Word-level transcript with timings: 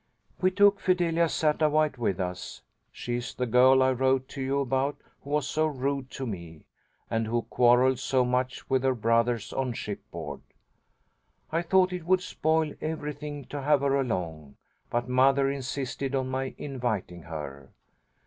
"We 0.41 0.49
took 0.49 0.79
Fidelia 0.79 1.27
Sattawhite 1.29 1.99
with 1.99 2.19
us. 2.19 2.63
She 2.91 3.17
is 3.17 3.35
the 3.35 3.45
girl 3.45 3.83
I 3.83 3.91
wrote 3.91 4.27
to 4.29 4.41
you 4.41 4.59
about 4.59 4.97
who 5.23 5.29
was 5.29 5.47
so 5.47 5.67
rude 5.67 6.09
to 6.13 6.25
me, 6.25 6.63
and 7.07 7.27
who 7.27 7.43
quarrelled 7.43 7.99
so 7.99 8.25
much 8.25 8.67
with 8.67 8.81
her 8.81 8.95
brothers 8.95 9.53
on 9.53 9.73
shipboard. 9.73 10.41
I 11.51 11.61
thought 11.61 11.93
it 11.93 12.05
would 12.07 12.21
spoil 12.21 12.73
everything 12.81 13.45
to 13.49 13.61
have 13.61 13.81
her 13.81 13.93
along, 13.95 14.55
but 14.89 15.07
mother 15.07 15.51
insisted 15.51 16.15
on 16.15 16.29
my 16.29 16.55
inviting 16.57 17.21
her. 17.21 17.69